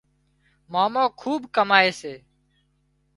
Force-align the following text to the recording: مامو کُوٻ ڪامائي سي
مامو 0.71 1.03
کُوٻ 1.19 1.41
ڪامائي 1.55 1.89
سي 1.99 2.13